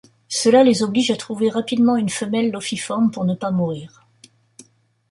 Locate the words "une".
1.95-2.09